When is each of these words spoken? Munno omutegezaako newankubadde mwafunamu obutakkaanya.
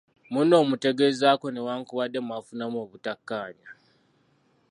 Munno 0.31 0.55
omutegezaako 0.63 1.45
newankubadde 1.51 2.19
mwafunamu 2.27 2.77
obutakkaanya. 2.85 3.69